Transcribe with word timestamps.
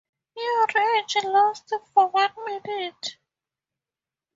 Your 0.35 0.65
rage 0.73 1.17
lasts 1.25 1.73
for 1.93 2.07
one 2.07 2.31
minute. 2.47 3.17